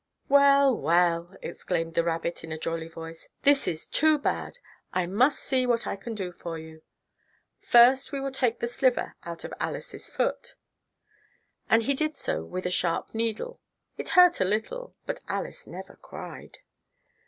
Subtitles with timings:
[0.29, 4.57] "Well, well!" exclaimed the rabbit in a jolly voice, "this is too bad.
[4.91, 6.81] I must see what I can do for you.
[7.59, 10.55] First we will take the sliver out of Alice's foot,"
[11.69, 13.61] and he did so with a sharp needle.
[13.95, 16.57] It hurt a little, but Alice never cried.